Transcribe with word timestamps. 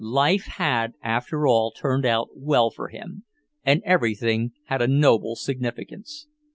Life 0.03 0.47
had 0.57 0.95
after 1.03 1.45
all 1.45 1.69
turned 1.69 2.07
out 2.07 2.29
well 2.35 2.71
for 2.71 2.87
him, 2.87 3.23
and 3.63 3.83
everything 3.85 4.53
had 4.65 4.81
a 4.81 4.87
noble 4.87 5.35
significance. 5.35 6.25